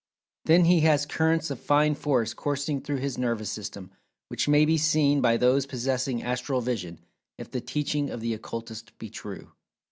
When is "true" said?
9.11-9.51